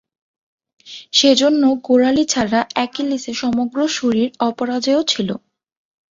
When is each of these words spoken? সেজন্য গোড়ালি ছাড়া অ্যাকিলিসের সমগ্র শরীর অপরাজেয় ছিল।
সেজন্য 1.13 1.63
গোড়ালি 1.87 2.23
ছাড়া 2.25 2.59
অ্যাকিলিসের 2.69 3.35
সমগ্র 3.41 3.77
শরীর 3.97 4.27
অপরাজেয় 4.47 5.01
ছিল। 5.07 5.29